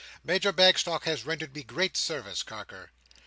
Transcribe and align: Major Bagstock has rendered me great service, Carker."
Major 0.23 0.51
Bagstock 0.51 1.03
has 1.03 1.27
rendered 1.27 1.53
me 1.53 1.61
great 1.61 1.95
service, 1.95 2.41
Carker." 2.41 2.89